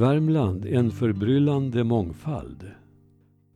Värmland, 0.00 0.66
en 0.66 0.90
förbryllande 0.90 1.84
mångfald. 1.84 2.70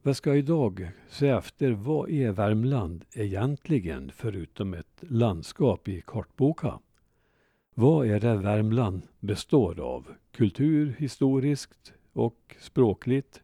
Vad 0.02 0.16
ska 0.16 0.34
idag 0.34 0.90
se 1.08 1.28
efter 1.28 1.70
vad 1.70 2.10
är 2.10 2.32
Värmland 2.32 3.04
egentligen 3.12 4.10
förutom 4.14 4.74
ett 4.74 5.00
landskap 5.00 5.88
i 5.88 6.02
kartboka. 6.06 6.78
Vad 7.74 8.06
är 8.06 8.20
det 8.20 8.36
Värmland 8.36 9.02
består 9.20 9.80
av? 9.80 10.06
Kultur, 10.32 10.94
historiskt 10.98 11.92
och 12.12 12.56
språkligt? 12.60 13.42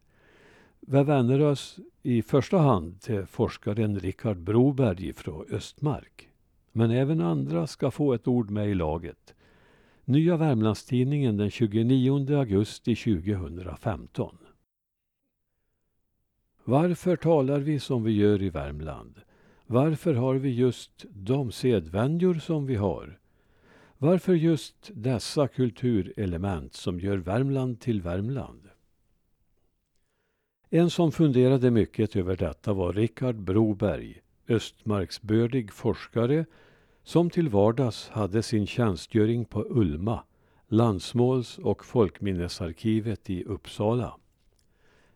Vi 0.79 1.03
vänder 1.03 1.41
oss 1.41 1.79
i 2.01 2.21
första 2.21 2.57
hand 2.57 3.01
till 3.01 3.25
forskaren 3.25 3.99
Richard 3.99 4.37
Broberg 4.37 5.13
från 5.13 5.45
Östmark. 5.51 6.29
Men 6.71 6.91
även 6.91 7.21
andra 7.21 7.67
ska 7.67 7.91
få 7.91 8.13
ett 8.13 8.27
ord 8.27 8.49
med 8.49 8.69
i 8.69 8.73
laget. 8.73 9.33
Nya 10.11 10.37
Värmlandstidningen 10.37 11.37
den 11.37 11.51
29 11.51 12.37
augusti 12.37 12.95
2015. 12.95 14.37
Varför 16.63 17.15
talar 17.15 17.59
vi 17.59 17.79
som 17.79 18.03
vi 18.03 18.11
gör 18.11 18.41
i 18.41 18.49
Värmland? 18.49 19.21
Varför 19.65 20.13
har 20.13 20.35
vi 20.35 20.49
just 20.49 21.05
de 21.09 21.51
sedvänjor 21.51 22.33
som 22.33 22.65
vi 22.65 22.75
har? 22.75 23.19
Varför 23.97 24.33
just 24.33 24.91
dessa 24.93 25.47
kulturelement 25.47 26.73
som 26.73 26.99
gör 26.99 27.17
Värmland 27.17 27.79
till 27.79 28.01
Värmland? 28.01 28.69
En 30.69 30.89
som 30.89 31.11
funderade 31.11 31.71
mycket 31.71 32.15
över 32.15 32.35
detta 32.35 32.73
var 32.73 32.93
Richard 32.93 33.35
Broberg, 33.35 34.21
östmarksbördig 34.47 35.73
forskare 35.73 36.45
som 37.03 37.29
till 37.29 37.49
vardags 37.49 38.09
hade 38.09 38.43
sin 38.43 38.67
tjänstgöring 38.67 39.45
på 39.45 39.65
Ulma, 39.69 40.23
Landsmåls 40.67 41.57
och 41.57 41.85
folkminnesarkivet 41.85 43.29
i 43.29 43.43
Uppsala. 43.43 44.15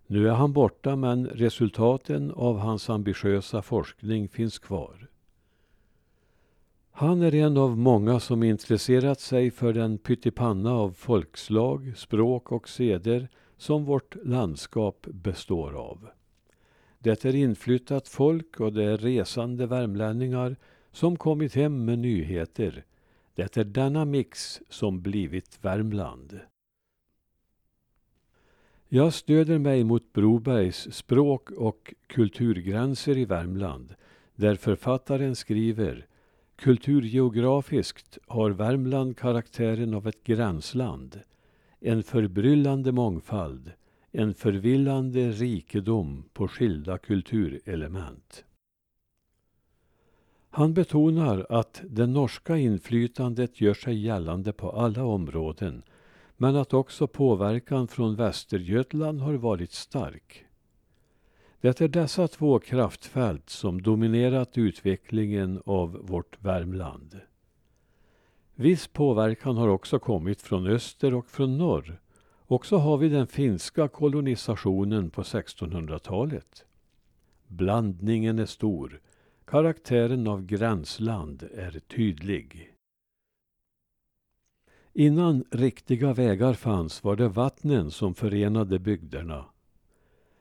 Nu 0.08 0.30
är 0.30 0.34
han 0.34 0.54
borta 0.54 0.96
men 0.96 1.28
resultaten 1.28 2.32
av 2.32 2.58
hans 2.58 2.90
ambitiösa 2.90 3.62
forskning 3.62 4.30
finns 4.30 4.60
kvar. 4.60 5.10
Han 6.92 7.22
är 7.22 7.36
en 7.36 7.58
av 7.58 7.78
många 7.78 8.20
som 8.20 8.44
intresserat 8.44 9.20
sig 9.20 9.52
för 9.52 9.74
den 9.74 9.98
pyttipanna 9.98 10.72
av 10.74 10.92
folkslag, 10.92 11.94
språk 11.96 12.52
och 12.52 12.70
seder 12.70 13.30
som 13.58 13.86
vårt 13.86 14.16
landskap 14.26 15.08
består 15.12 15.74
av. 15.74 16.08
Det 17.00 17.26
är 17.26 17.36
inflyttat 17.36 18.08
folk 18.08 18.60
och 18.60 18.74
det 18.74 18.84
är 18.84 18.98
resande 18.98 19.66
värmlänningar 19.66 20.56
som 20.96 21.16
kommit 21.16 21.56
hem 21.56 21.86
med 21.86 22.00
nyheter. 22.00 22.84
Det 23.34 23.58
är 23.58 23.64
denna 23.64 24.06
mix 24.06 24.62
som 24.70 25.02
blivit 25.02 25.60
Värmland. 25.62 26.40
Jag 28.88 29.14
stöder 29.14 29.58
mig 29.60 29.84
mot 29.84 30.14
Brobergs 30.14 30.94
språk 30.94 31.52
och 31.52 31.94
kulturgränser 32.08 33.18
i 33.18 33.26
Värmland 33.26 33.96
där 34.36 34.56
författaren 34.56 35.36
skriver 35.36 36.08
Kulturgeografiskt 36.56 38.18
har 38.28 38.52
Värmland 38.52 39.18
karaktären 39.18 39.94
av 39.94 40.08
ett 40.08 40.24
gränsland. 40.24 41.20
En 41.80 42.04
förbryllande 42.04 42.92
mångfald, 42.92 43.72
en 44.12 44.34
förvillande 44.34 45.32
rikedom 45.32 46.24
på 46.34 46.48
skilda 46.48 46.98
kulturelement. 46.98 48.46
Han 50.56 50.74
betonar 50.74 51.46
att 51.50 51.82
det 51.90 52.08
norska 52.08 52.58
inflytandet 52.58 53.62
gör 53.62 53.74
sig 53.74 54.06
gällande 54.06 54.54
på 54.54 54.72
alla 54.72 55.04
områden 55.04 55.84
men 56.38 56.56
att 56.56 56.74
också 56.74 57.08
påverkan 57.08 57.88
från 57.88 58.16
Västergötland 58.16 59.22
har 59.22 59.34
varit 59.34 59.72
stark. 59.72 60.46
Det 61.62 61.82
är 61.82 61.88
dessa 61.88 62.28
två 62.28 62.60
kraftfält 62.60 63.50
som 63.50 63.82
dominerat 63.82 64.58
utvecklingen 64.58 65.62
av 65.66 66.00
vårt 66.02 66.44
Värmland. 66.44 67.20
Viss 68.54 68.88
påverkan 68.88 69.58
har 69.58 69.68
också 69.68 70.00
kommit 70.00 70.42
från 70.42 70.68
öster 70.68 71.14
och 71.14 71.30
från 71.30 71.58
norr. 71.58 72.00
Och 72.48 72.66
så 72.66 72.78
har 72.78 72.98
vi 72.98 73.10
den 73.10 73.28
finska 73.28 73.88
kolonisationen 73.88 75.10
på 75.10 75.22
1600-talet. 75.22 76.66
Blandningen 77.48 78.40
är 78.40 78.46
stor. 78.46 79.02
Karaktären 79.46 80.28
av 80.28 80.46
gränsland 80.46 81.44
är 81.54 81.80
tydlig. 81.80 82.72
Innan 84.94 85.44
riktiga 85.52 86.14
vägar 86.14 86.54
fanns 86.54 87.04
var 87.04 87.16
det 87.16 87.28
vattnen 87.28 87.92
som 87.92 88.16
förenade 88.16 88.80
bygderna. 88.80 89.46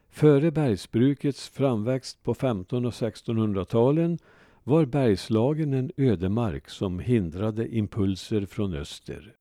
Före 0.08 0.50
bergsbrukets 0.50 1.48
framväxt 1.48 2.22
på 2.22 2.32
1500 2.32 2.88
och 2.88 2.94
1600-talen 2.94 4.18
var 4.62 4.84
Bergslagen 4.84 5.72
en 5.72 5.92
ödemark 5.96 6.68
som 6.68 6.98
hindrade 6.98 7.76
impulser 7.76 8.46
från 8.46 8.74
öster. 8.74 9.36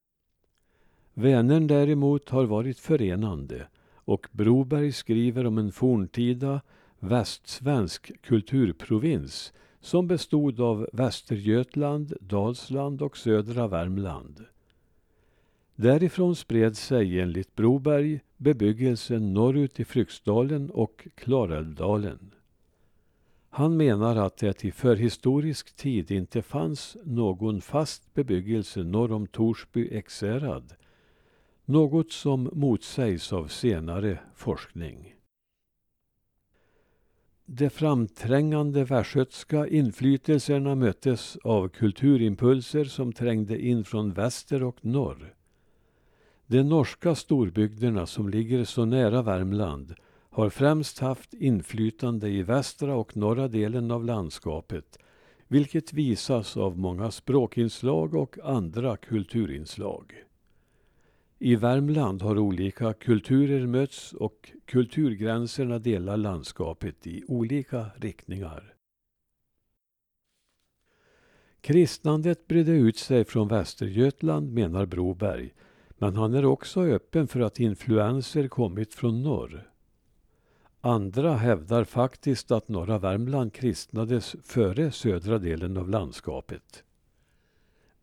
Vänern 1.13 1.67
däremot 1.67 2.29
har 2.29 2.45
varit 2.45 2.79
förenande 2.79 3.67
och 3.95 4.27
Broberg 4.31 4.91
skriver 4.91 5.45
om 5.45 5.57
en 5.57 5.71
forntida 5.71 6.61
västsvensk 7.03 8.21
kulturprovins 8.21 9.53
som 9.81 10.07
bestod 10.07 10.59
av 10.59 10.89
Västergötland, 10.93 12.13
Dalsland 12.21 13.01
och 13.01 13.17
södra 13.17 13.67
Värmland. 13.67 14.45
Därifrån 15.75 16.35
spred 16.35 16.77
sig 16.77 17.19
enligt 17.19 17.55
Broberg 17.55 18.19
bebyggelsen 18.37 19.33
norrut 19.33 19.79
i 19.79 19.85
Fryksdalen 19.85 20.69
och 20.69 21.07
Klarälvdalen. 21.15 22.31
Han 23.49 23.77
menar 23.77 24.15
att 24.15 24.37
det 24.37 24.65
i 24.65 24.71
förhistorisk 24.71 25.75
tid 25.75 26.11
inte 26.11 26.41
fanns 26.41 26.97
någon 27.03 27.61
fast 27.61 28.13
bebyggelse 28.13 28.83
norr 28.83 29.11
om 29.11 29.27
Torsby 29.27 29.87
Ekshärad. 29.91 30.73
Något 31.65 32.11
som 32.11 32.49
motsägs 32.53 33.33
av 33.33 33.47
senare 33.47 34.19
forskning. 34.35 35.13
De 37.45 37.69
framträngande 37.69 38.83
västgötska 38.83 39.67
inflytelserna 39.67 40.75
möttes 40.75 41.37
av 41.43 41.67
kulturimpulser 41.69 42.85
som 42.85 43.13
trängde 43.13 43.65
in 43.65 43.83
från 43.83 44.13
väster 44.13 44.63
och 44.63 44.85
norr. 44.85 45.33
De 46.47 46.63
norska 46.63 47.15
storbygderna 47.15 48.05
som 48.05 48.29
ligger 48.29 48.65
så 48.65 48.85
nära 48.85 49.21
Värmland 49.21 49.93
har 50.29 50.49
främst 50.49 50.99
haft 50.99 51.33
inflytande 51.33 52.29
i 52.29 52.43
västra 52.43 52.95
och 52.95 53.17
norra 53.17 53.47
delen 53.47 53.91
av 53.91 54.05
landskapet 54.05 54.97
vilket 55.47 55.93
visas 55.93 56.57
av 56.57 56.77
många 56.77 57.11
språkinslag 57.11 58.13
och 58.13 58.37
andra 58.43 58.97
kulturinslag. 58.97 60.13
I 61.45 61.55
Värmland 61.55 62.21
har 62.21 62.37
olika 62.37 62.93
kulturer 62.93 63.67
mötts 63.67 64.13
och 64.13 64.51
kulturgränserna 64.65 65.79
delar 65.79 66.17
landskapet 66.17 67.07
i 67.07 67.23
olika 67.27 67.85
riktningar. 67.95 68.73
Kristnandet 71.61 72.47
bredde 72.47 72.71
ut 72.71 72.97
sig 72.97 73.25
från 73.25 73.47
Västergötland, 73.47 74.53
menar 74.53 74.85
Broberg, 74.85 75.53
men 75.89 76.15
han 76.15 76.33
är 76.33 76.45
också 76.45 76.81
öppen 76.81 77.27
för 77.27 77.39
att 77.39 77.59
influenser 77.59 78.47
kommit 78.47 78.93
från 78.93 79.23
norr. 79.23 79.71
Andra 80.81 81.33
hävdar 81.33 81.83
faktiskt 81.83 82.51
att 82.51 82.67
norra 82.67 82.99
Värmland 82.99 83.53
kristnades 83.53 84.35
före 84.43 84.91
södra 84.91 85.37
delen 85.39 85.77
av 85.77 85.89
landskapet. 85.89 86.83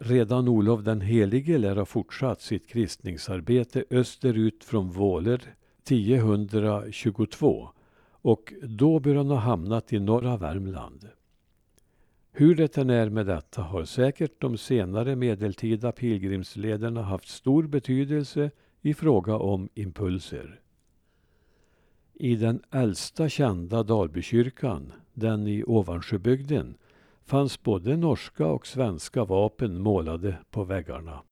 Redan 0.02 0.48
Olof 0.48 0.84
den 0.84 1.00
helige 1.00 1.58
lär 1.58 1.76
ha 1.76 1.84
fortsatt 1.84 2.40
sitt 2.40 2.68
kristningsarbete 2.68 3.84
österut 3.90 4.64
från 4.64 4.90
Våler 4.90 5.54
1022 5.84 7.68
och 8.10 8.52
då 8.62 9.00
bör 9.00 9.14
han 9.14 9.30
ha 9.30 9.36
hamnat 9.36 9.92
i 9.92 9.98
norra 9.98 10.36
Värmland. 10.36 11.08
Hur 12.32 12.54
det 12.54 12.78
än 12.78 12.90
är 12.90 13.08
med 13.08 13.26
detta 13.26 13.62
har 13.62 13.84
säkert 13.84 14.40
de 14.40 14.58
senare 14.58 15.16
medeltida 15.16 15.92
pilgrimslederna 15.92 17.02
haft 17.02 17.28
stor 17.28 17.62
betydelse 17.62 18.50
i 18.80 18.94
fråga 18.94 19.36
om 19.36 19.68
impulser. 19.74 20.60
I 22.14 22.36
den 22.36 22.62
äldsta 22.70 23.28
kända 23.28 23.82
Dalbykyrkan, 23.82 24.92
den 25.14 25.46
i 25.46 25.64
Ovansjöbygden, 25.64 26.74
fanns 27.30 27.62
både 27.62 27.96
norska 27.96 28.46
och 28.46 28.66
svenska 28.66 29.24
vapen 29.24 29.80
målade 29.80 30.38
på 30.50 30.64
väggarna. 30.64 31.22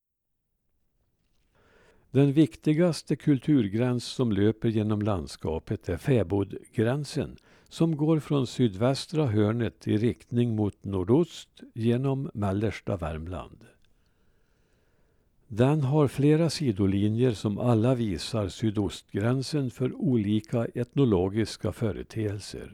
Den 2.11 2.33
viktigaste 2.33 3.17
kulturgräns 3.17 4.05
som 4.05 4.33
löper 4.33 4.69
genom 4.69 5.03
landskapet 5.03 5.89
är 5.89 5.97
fäbodgränsen 5.97 7.37
som 7.69 7.97
går 7.97 8.21
från 8.21 8.47
sydvästra 8.47 9.27
hörnet 9.27 9.89
i 9.89 9.97
riktning 9.97 10.57
mot 10.57 10.85
nordost 10.85 11.61
genom 11.75 12.31
mellersta 12.35 12.97
Värmland. 12.97 13.65
Den 15.49 15.81
har 15.81 16.09
flera 16.09 16.51
sidolinjer 16.51 17.33
som 17.33 17.59
alla 17.59 17.95
visar 17.95 18.49
sydostgränsen 18.49 19.71
för 19.71 19.95
olika 19.95 20.65
etnologiska 20.65 21.73
företeelser. 21.73 22.73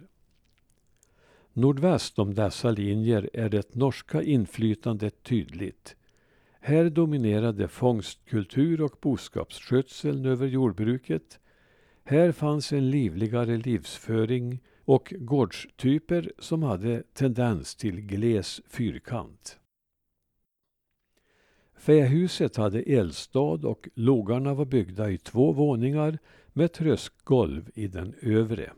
Nordväst 1.56 2.18
om 2.18 2.34
dessa 2.34 2.70
linjer 2.70 3.30
är 3.32 3.48
det 3.48 3.74
norska 3.74 4.22
inflytandet 4.22 5.22
tydligt. 5.22 5.96
Här 6.60 6.90
dominerade 6.90 7.68
fångstkultur 7.68 8.80
och 8.80 8.98
boskapsskötseln 9.00 10.26
över 10.26 10.46
jordbruket. 10.46 11.38
Här 12.04 12.32
fanns 12.32 12.72
en 12.72 12.90
livligare 12.90 13.56
livsföring 13.56 14.60
och 14.84 15.14
gårdstyper 15.18 16.32
som 16.38 16.62
hade 16.62 17.02
tendens 17.02 17.74
till 17.74 18.00
gles 18.00 18.60
fyrkant. 18.68 19.58
Fähuset 21.76 22.56
hade 22.56 22.82
eldstad 22.82 23.64
och 23.64 23.88
logarna 23.94 24.54
var 24.54 24.64
byggda 24.64 25.10
i 25.10 25.18
två 25.18 25.52
våningar 25.52 26.18
med 26.52 26.72
tröskgolv 26.72 27.70
i 27.74 27.86
den 27.86 28.14
övre. 28.22 28.72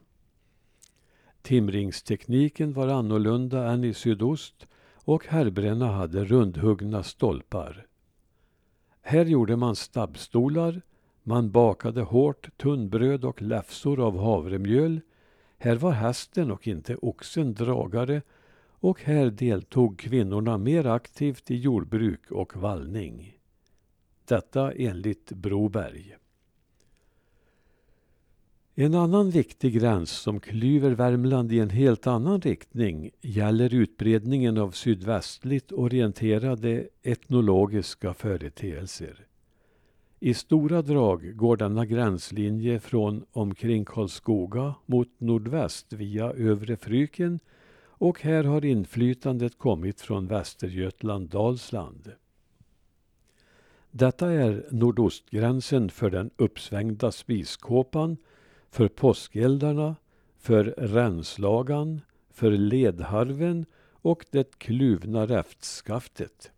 Timringstekniken 1.46 2.72
var 2.72 2.88
annorlunda 2.88 3.72
än 3.72 3.84
i 3.84 3.94
sydost 3.94 4.66
och 4.94 5.26
herrbränna 5.26 5.86
hade 5.92 6.24
rundhuggna 6.24 7.02
stolpar. 7.02 7.86
Här 9.02 9.24
gjorde 9.24 9.56
man 9.56 9.76
stabbstolar, 9.76 10.82
man 11.22 11.50
bakade 11.50 12.02
hårt 12.02 12.56
tunnbröd 12.56 13.24
och 13.24 13.42
läfsor 13.42 14.06
av 14.06 14.18
havremjöl. 14.18 15.00
Här 15.58 15.76
var 15.76 15.90
hästen 15.90 16.50
och 16.50 16.68
inte 16.68 16.96
oxen 16.96 17.54
dragare 17.54 18.22
och 18.70 19.02
här 19.02 19.30
deltog 19.30 19.98
kvinnorna 19.98 20.58
mer 20.58 20.86
aktivt 20.86 21.50
i 21.50 21.56
jordbruk 21.56 22.30
och 22.30 22.56
vallning. 22.56 23.38
Detta 24.24 24.72
enligt 24.72 25.32
Broberg. 25.32 26.16
En 28.78 28.94
annan 28.94 29.30
viktig 29.30 29.74
gräns 29.74 30.10
som 30.10 30.40
klyver 30.40 30.90
Värmland 30.90 31.52
i 31.52 31.58
en 31.58 31.70
helt 31.70 32.06
annan 32.06 32.40
riktning 32.40 33.10
gäller 33.20 33.74
utbredningen 33.74 34.58
av 34.58 34.70
sydvästligt 34.70 35.72
orienterade 35.72 36.88
etnologiska 37.02 38.14
företeelser. 38.14 39.26
I 40.20 40.34
stora 40.34 40.82
drag 40.82 41.36
går 41.36 41.56
denna 41.56 41.86
gränslinje 41.86 42.80
från 42.80 43.24
omkring 43.32 43.84
Karlskoga 43.84 44.74
mot 44.86 45.08
nordväst 45.18 45.92
via 45.92 46.30
Övre 46.32 46.76
Fryken 46.76 47.40
och 47.88 48.22
här 48.22 48.44
har 48.44 48.64
inflytandet 48.64 49.58
kommit 49.58 50.00
från 50.00 50.26
Västergötland, 50.26 51.28
Dalsland. 51.28 52.12
Detta 53.90 54.32
är 54.32 54.66
nordostgränsen 54.70 55.90
för 55.90 56.10
den 56.10 56.30
uppsvängda 56.36 57.12
spiskåpan 57.12 58.16
för 58.70 58.88
påskeldarna, 58.88 59.96
för 60.38 60.64
ränslagan, 60.64 62.00
för 62.30 62.50
ledharven 62.50 63.66
och 63.90 64.24
det 64.30 64.58
kluvna 64.58 65.26
räftskaftet. 65.26 66.52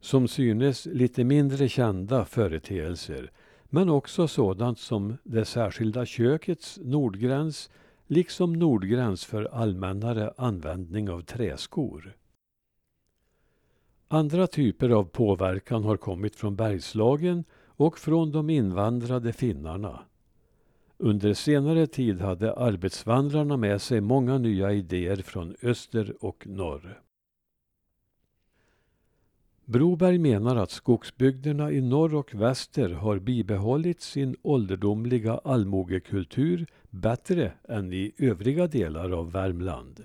Som 0.00 0.28
synes 0.28 0.86
lite 0.86 1.24
mindre 1.24 1.68
kända 1.68 2.24
företeelser 2.24 3.30
men 3.64 3.88
också 3.88 4.28
sådant 4.28 4.78
som 4.78 5.16
det 5.22 5.44
särskilda 5.44 6.06
kökets 6.06 6.78
nordgräns 6.82 7.70
liksom 8.06 8.52
nordgräns 8.52 9.24
för 9.24 9.44
allmännare 9.44 10.32
användning 10.36 11.10
av 11.10 11.20
träskor. 11.20 12.16
Andra 14.08 14.46
typer 14.46 14.90
av 14.90 15.04
påverkan 15.04 15.84
har 15.84 15.96
kommit 15.96 16.36
från 16.36 16.56
Bergslagen 16.56 17.44
och 17.66 17.98
från 17.98 18.32
de 18.32 18.50
invandrade 18.50 19.32
finnarna. 19.32 20.02
Under 21.04 21.34
senare 21.34 21.86
tid 21.86 22.20
hade 22.20 22.54
arbetsvandrarna 22.54 23.56
med 23.56 23.82
sig 23.82 24.00
många 24.00 24.38
nya 24.38 24.72
idéer 24.72 25.16
från 25.16 25.56
öster 25.62 26.14
och 26.24 26.46
norr. 26.46 27.00
Broberg 29.64 30.18
menar 30.18 30.56
att 30.56 30.70
skogsbygderna 30.70 31.70
i 31.70 31.80
norr 31.80 32.14
och 32.14 32.34
väster 32.34 32.88
har 32.88 33.18
bibehållit 33.18 34.00
sin 34.00 34.36
ålderdomliga 34.42 35.40
allmogekultur 35.44 36.66
bättre 36.90 37.52
än 37.68 37.92
i 37.92 38.12
övriga 38.18 38.66
delar 38.66 39.10
av 39.10 39.32
Värmland. 39.32 40.04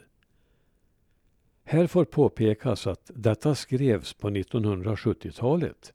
Här 1.64 1.88
får 1.88 2.06
påpekas 2.06 2.88
att 2.88 3.12
detta 3.16 3.56
skrevs 3.56 4.14
på 4.14 4.30
1970-talet 4.30 5.94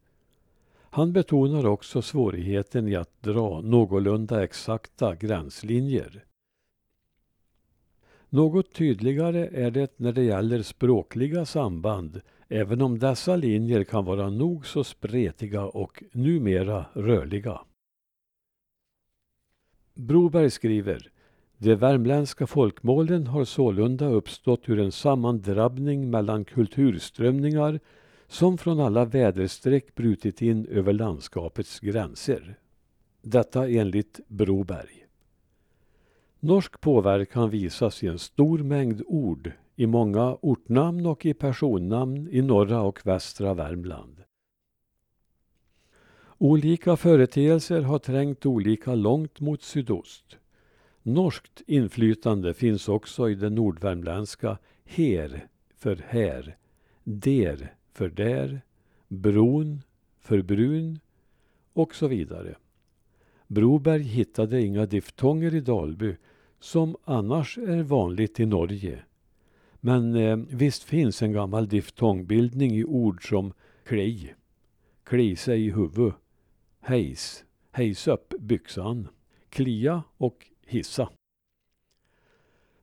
han 0.94 1.12
betonar 1.12 1.66
också 1.66 2.02
svårigheten 2.02 2.88
i 2.88 2.96
att 2.96 3.22
dra 3.22 3.60
någorlunda 3.60 4.44
exakta 4.44 5.14
gränslinjer. 5.14 6.24
Något 8.28 8.72
tydligare 8.74 9.48
är 9.52 9.70
det 9.70 9.98
när 9.98 10.12
det 10.12 10.22
gäller 10.22 10.62
språkliga 10.62 11.44
samband, 11.44 12.20
även 12.48 12.82
om 12.82 12.98
dessa 12.98 13.36
linjer 13.36 13.84
kan 13.84 14.04
vara 14.04 14.30
nog 14.30 14.66
så 14.66 14.84
spretiga 14.84 15.64
och 15.64 16.02
numera 16.12 16.86
rörliga. 16.94 17.60
Broberg 19.94 20.50
skriver 20.50 21.10
de 21.58 21.74
värmländska 21.74 22.46
folkmålen 22.46 23.26
har 23.26 23.44
sålunda 23.44 24.06
uppstått 24.06 24.68
ur 24.68 24.80
en 24.80 24.92
sammandrabbning 24.92 26.10
mellan 26.10 26.44
kulturströmningar 26.44 27.80
som 28.32 28.58
från 28.58 28.80
alla 28.80 29.04
väderstreck 29.04 29.94
brutit 29.94 30.42
in 30.42 30.66
över 30.66 30.92
landskapets 30.92 31.80
gränser. 31.80 32.58
Detta 33.22 33.68
enligt 33.68 34.20
Broberg. 34.28 35.06
Norsk 36.40 36.80
påverkan 36.80 37.50
visas 37.50 38.02
i 38.02 38.06
en 38.06 38.18
stor 38.18 38.58
mängd 38.58 39.02
ord 39.06 39.52
i 39.76 39.86
många 39.86 40.36
ortnamn 40.42 41.06
och 41.06 41.26
i 41.26 41.34
personnamn 41.34 42.28
i 42.30 42.42
norra 42.42 42.80
och 42.80 43.06
västra 43.06 43.54
Värmland. 43.54 44.22
Olika 46.38 46.96
företeelser 46.96 47.82
har 47.82 47.98
trängt 47.98 48.46
olika 48.46 48.94
långt 48.94 49.40
mot 49.40 49.62
sydost. 49.62 50.38
Norskt 51.02 51.62
inflytande 51.66 52.54
finns 52.54 52.88
också 52.88 53.30
i 53.30 53.34
det 53.34 53.50
nordvärmländska 53.50 54.58
her 54.84 55.46
för 55.76 56.04
här, 56.08 56.56
der 57.04 57.74
för 57.92 58.08
där, 58.08 58.60
bron 59.08 59.82
för 60.20 60.42
brun 60.42 60.98
och 61.72 61.94
så 61.94 62.08
vidare. 62.08 62.56
Broberg 63.46 64.02
hittade 64.02 64.62
inga 64.62 64.86
diftonger 64.86 65.54
i 65.54 65.60
Dalby 65.60 66.16
som 66.60 66.96
annars 67.04 67.58
är 67.58 67.82
vanligt 67.82 68.40
i 68.40 68.46
Norge. 68.46 69.02
Men 69.80 70.14
eh, 70.14 70.36
visst 70.36 70.82
finns 70.82 71.22
en 71.22 71.32
gammal 71.32 71.68
diftongbildning 71.68 72.70
i 72.72 72.84
ord 72.84 73.28
som 73.28 73.52
kli, 73.84 74.32
kli 75.04 75.36
sig 75.36 75.66
i 75.66 75.70
huvud, 75.70 76.12
hejs, 76.80 77.44
hejs 77.70 78.08
upp 78.08 78.34
byxan, 78.40 79.08
klia 79.48 80.02
och 80.16 80.46
hissa. 80.66 81.08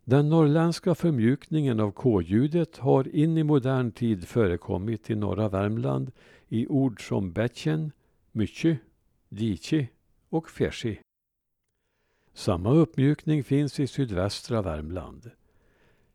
Den 0.10 0.30
norrländska 0.30 0.96
förmjukningen 0.96 1.80
av 1.80 1.92
k-ljudet 1.92 2.78
har 2.78 3.16
in 3.16 3.38
i 3.38 3.44
modern 3.44 3.92
tid 3.92 4.28
förekommit 4.28 5.10
i 5.10 5.16
norra 5.16 5.50
Värmland 5.50 6.12
i 6.48 6.68
ord 6.68 7.08
som 7.08 7.32
bätjen, 7.32 7.92
mycke, 8.32 8.78
dichi 9.30 9.88
och 10.30 10.50
fersi. 10.50 11.00
Samma 12.34 12.72
uppmjukning 12.72 13.44
finns 13.44 13.80
i 13.80 13.88
sydvästra 13.88 14.62
Värmland. 14.62 15.32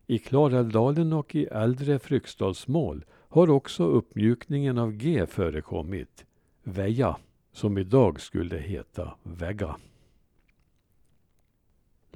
I 0.06 0.18
Klarälvdalen 0.18 1.12
och 1.12 1.34
i 1.34 1.44
äldre 1.44 1.98
Fryksdalsmål 1.98 3.04
har 3.10 3.50
också 3.50 3.84
uppmjukningen 3.84 4.78
av 4.78 4.92
g 4.92 5.26
förekommit, 5.26 6.26
väja, 6.62 7.16
som 7.52 7.78
idag 7.78 8.20
skulle 8.20 8.56
heta 8.56 9.14
vägga. 9.22 9.76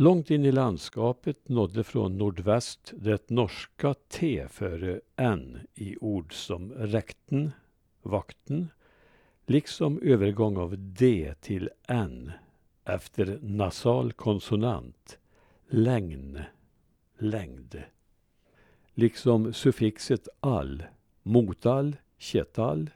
Långt 0.01 0.31
in 0.31 0.45
i 0.45 0.53
landskapet 0.53 1.49
nådde 1.49 1.85
från 1.85 2.19
nordväst 2.19 2.93
det 2.97 3.31
norska 3.31 3.95
t 4.09 4.47
före 4.49 5.01
n 5.17 5.59
i 5.75 5.97
ord 6.01 6.35
som 6.35 6.73
räkten, 6.73 7.51
vakten, 8.03 8.69
liksom 9.47 9.99
övergång 10.03 10.57
av 10.57 10.79
d 10.79 11.35
till 11.41 11.71
n 11.89 12.33
efter 12.85 13.39
nasal 13.43 14.13
konsonant, 14.13 15.19
längn, 15.69 16.41
längd. 17.19 17.83
Liksom 18.95 19.53
suffixet 19.53 20.29
all, 20.41 20.83
motall, 21.23 21.97
ketall, 22.19 22.91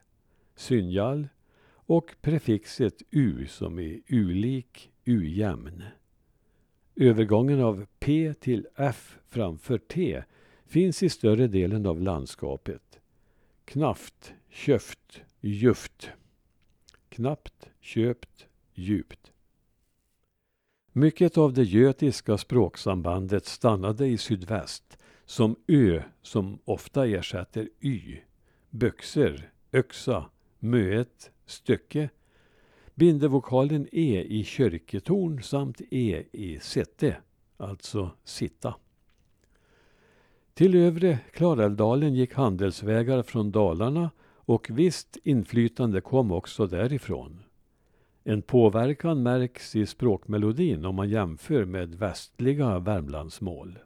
synjal 0.54 1.28
och 1.75 2.14
prefixet 2.21 3.02
u 3.11 3.47
som 3.47 3.78
är 3.78 4.00
ulik, 4.09 4.92
ujämn. 5.04 5.82
Övergången 6.96 7.61
av 7.61 7.87
P 7.99 8.34
till 8.40 8.66
F 8.76 9.18
framför 9.28 9.78
T 9.78 10.22
finns 10.66 11.02
i 11.02 11.08
större 11.08 11.46
delen 11.46 11.87
av 11.87 12.00
landskapet. 12.00 13.00
Knaft, 13.64 14.34
köft, 14.49 15.22
juft. 15.40 16.11
Knappt, 17.08 17.70
köpt, 17.80 18.46
djupt. 18.75 19.32
Mycket 20.92 21.38
av 21.38 21.52
det 21.52 21.62
götiska 21.62 22.38
språksambandet 22.38 23.46
stannade 23.46 24.06
i 24.06 24.18
sydväst 24.18 24.99
som 25.25 25.56
ö 25.66 26.02
som 26.22 26.58
ofta 26.64 27.06
ersätter 27.06 27.68
y, 27.80 28.18
böxer, 28.70 29.50
öxa, 29.72 30.30
möet, 30.58 31.30
stycke, 31.46 32.11
bindevokalen 32.94 33.88
e 33.92 34.22
i 34.22 34.44
kyrketorn 34.44 35.42
samt 35.42 35.80
e 35.90 36.22
i 36.32 36.58
sette, 36.61 37.16
alltså 37.56 38.11
sitta. 38.25 38.75
Till 40.54 40.75
övre 40.75 41.18
Klarälvdalen 41.32 42.14
gick 42.14 42.34
handelsvägar 42.34 43.22
från 43.22 43.52
Dalarna 43.52 44.11
och 44.44 44.68
visst 44.70 45.18
inflytande 45.25 46.00
kom 46.00 46.32
också 46.32 46.66
därifrån. 46.66 47.42
En 48.25 48.42
påverkan 48.42 49.22
märks 49.22 49.76
i 49.76 49.87
språkmelodin 49.87 50.84
om 50.84 50.94
man 50.94 51.08
jämför 51.08 51.64
med 51.64 51.94
västliga 51.94 52.78
Värmlandsmål. 52.78 53.78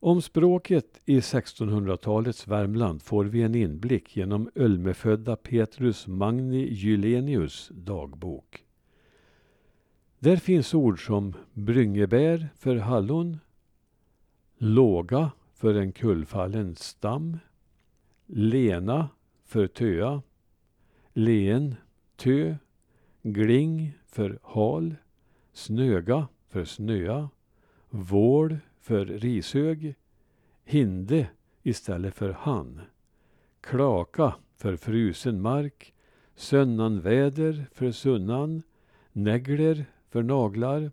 Om 0.00 0.22
språket 0.22 1.00
i 1.04 1.20
1600-talets 1.20 2.48
Värmland 2.48 3.02
får 3.02 3.24
vi 3.24 3.42
en 3.42 3.54
inblick 3.54 4.16
genom 4.16 4.50
Ölmefödda 4.54 5.36
Petrus 5.36 6.06
Magni 6.06 6.72
Gylenius 6.72 7.70
dagbok. 7.74 8.64
Där 10.18 10.36
finns 10.36 10.74
ord 10.74 11.06
som 11.06 11.34
bryngebär 11.52 12.48
för 12.56 12.76
hallon, 12.76 13.38
låga 14.58 15.30
för 15.54 15.74
en 15.74 15.92
kullfallen 15.92 16.76
stam, 16.76 17.38
lena 18.26 19.08
för 19.44 19.66
töa, 19.66 20.22
len, 21.12 21.74
tö, 22.16 22.56
gling 23.22 23.98
för 24.06 24.38
hal, 24.42 24.94
snöga 25.52 26.28
för 26.48 26.64
snöa, 26.64 27.28
vål 27.90 28.58
för 28.86 29.06
rishög, 29.06 29.94
hinde 30.64 31.28
istället 31.62 32.14
för 32.14 32.30
han, 32.30 32.80
klaka 33.60 34.34
för 34.56 34.76
frusen 34.76 35.42
mark, 35.42 35.94
sönnanväder 36.34 37.66
för 37.72 37.90
sunnan, 37.90 38.62
negler 39.12 39.84
för 40.08 40.22
naglar, 40.22 40.92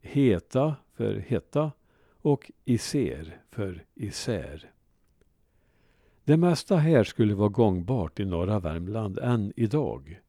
heta 0.00 0.76
för 0.92 1.14
hetta 1.16 1.72
och 2.22 2.50
iser 2.64 3.40
för 3.50 3.84
isär. 3.94 4.70
Det 6.24 6.36
mesta 6.36 6.76
här 6.76 7.04
skulle 7.04 7.34
vara 7.34 7.48
gångbart 7.48 8.20
i 8.20 8.24
norra 8.24 8.60
Värmland 8.60 9.18
än 9.18 9.52
idag. 9.56 10.20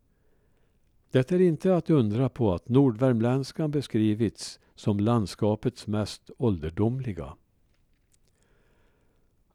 Det 1.12 1.32
är 1.32 1.42
inte 1.42 1.76
att 1.76 1.90
undra 1.90 2.30
på 2.30 2.54
att 2.54 2.70
nordvärmländskan 2.70 3.72
beskrivits 3.72 4.60
som 4.76 5.00
landskapets 5.00 5.88
mest 5.88 6.32
ålderdomliga. 6.38 7.34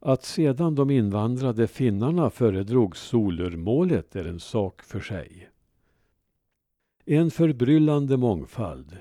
Att 0.00 0.24
sedan 0.24 0.74
de 0.74 0.90
invandrade 0.90 1.66
finnarna 1.66 2.30
föredrog 2.30 2.96
solurmålet 2.96 4.16
är 4.16 4.24
en 4.24 4.40
sak 4.40 4.82
för 4.82 5.00
sig. 5.00 5.50
En 7.04 7.30
förbryllande 7.30 8.16
mångfald, 8.16 8.98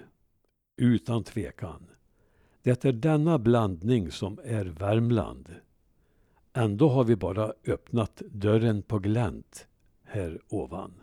utan 0.77 1.23
tvekan. 1.23 1.87
Det 2.61 2.85
är 2.85 2.91
denna 2.91 3.39
blandning 3.39 4.11
som 4.11 4.39
är 4.43 4.65
Värmland. 4.65 5.55
Ändå 6.53 6.89
har 6.89 7.03
vi 7.03 7.15
bara 7.15 7.53
öppnat 7.67 8.21
dörren 8.31 8.81
på 8.81 8.99
glänt 8.99 9.67
här 10.03 10.39
ovan. 10.49 10.93